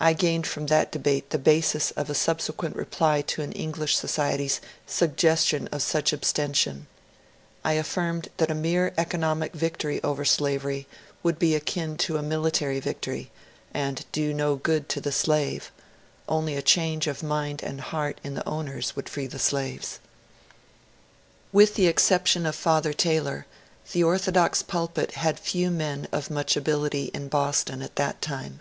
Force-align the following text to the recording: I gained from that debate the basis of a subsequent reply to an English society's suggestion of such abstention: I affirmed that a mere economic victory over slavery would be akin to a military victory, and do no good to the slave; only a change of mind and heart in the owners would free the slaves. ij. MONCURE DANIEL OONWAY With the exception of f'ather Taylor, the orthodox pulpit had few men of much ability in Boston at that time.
I 0.00 0.14
gained 0.14 0.48
from 0.48 0.66
that 0.66 0.90
debate 0.90 1.30
the 1.30 1.38
basis 1.38 1.92
of 1.92 2.10
a 2.10 2.14
subsequent 2.16 2.74
reply 2.74 3.22
to 3.28 3.40
an 3.42 3.52
English 3.52 3.96
society's 3.96 4.60
suggestion 4.84 5.68
of 5.70 5.80
such 5.80 6.12
abstention: 6.12 6.88
I 7.64 7.74
affirmed 7.74 8.30
that 8.38 8.50
a 8.50 8.54
mere 8.56 8.92
economic 8.98 9.52
victory 9.54 10.02
over 10.02 10.24
slavery 10.24 10.88
would 11.22 11.38
be 11.38 11.54
akin 11.54 11.96
to 11.98 12.16
a 12.16 12.20
military 12.20 12.80
victory, 12.80 13.30
and 13.72 14.04
do 14.10 14.34
no 14.34 14.56
good 14.56 14.88
to 14.88 15.00
the 15.00 15.12
slave; 15.12 15.70
only 16.28 16.56
a 16.56 16.60
change 16.60 17.06
of 17.06 17.22
mind 17.22 17.62
and 17.62 17.80
heart 17.80 18.20
in 18.24 18.34
the 18.34 18.48
owners 18.48 18.96
would 18.96 19.08
free 19.08 19.28
the 19.28 19.38
slaves. 19.38 20.00
ij. 20.00 20.00
MONCURE 20.32 20.54
DANIEL 20.56 21.50
OONWAY 21.52 21.62
With 21.62 21.74
the 21.76 21.86
exception 21.86 22.46
of 22.46 22.56
f'ather 22.56 22.92
Taylor, 22.92 23.46
the 23.92 24.02
orthodox 24.02 24.62
pulpit 24.64 25.12
had 25.12 25.38
few 25.38 25.70
men 25.70 26.08
of 26.10 26.28
much 26.28 26.56
ability 26.56 27.12
in 27.14 27.28
Boston 27.28 27.82
at 27.82 27.94
that 27.94 28.20
time. 28.20 28.60